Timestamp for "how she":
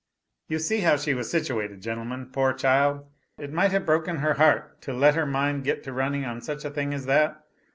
0.79-1.13